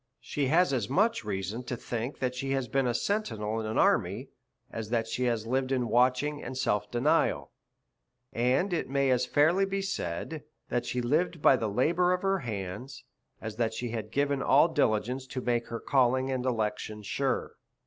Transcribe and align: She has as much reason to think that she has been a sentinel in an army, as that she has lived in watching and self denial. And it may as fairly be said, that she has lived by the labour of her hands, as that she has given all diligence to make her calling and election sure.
She 0.19 0.47
has 0.47 0.73
as 0.73 0.89
much 0.89 1.23
reason 1.23 1.61
to 1.65 1.77
think 1.77 2.17
that 2.17 2.33
she 2.33 2.53
has 2.53 2.67
been 2.67 2.87
a 2.87 2.93
sentinel 2.95 3.59
in 3.59 3.67
an 3.67 3.77
army, 3.77 4.29
as 4.71 4.89
that 4.89 5.07
she 5.07 5.25
has 5.25 5.45
lived 5.45 5.71
in 5.71 5.89
watching 5.89 6.41
and 6.41 6.57
self 6.57 6.89
denial. 6.89 7.51
And 8.33 8.73
it 8.73 8.89
may 8.89 9.11
as 9.11 9.27
fairly 9.27 9.63
be 9.63 9.83
said, 9.83 10.41
that 10.69 10.87
she 10.87 10.97
has 10.97 11.05
lived 11.05 11.39
by 11.39 11.55
the 11.55 11.69
labour 11.69 12.13
of 12.13 12.23
her 12.23 12.39
hands, 12.39 13.03
as 13.41 13.57
that 13.57 13.75
she 13.75 13.89
has 13.91 14.05
given 14.09 14.41
all 14.41 14.69
diligence 14.69 15.27
to 15.27 15.39
make 15.39 15.67
her 15.67 15.79
calling 15.79 16.31
and 16.31 16.47
election 16.47 17.03
sure. 17.03 17.57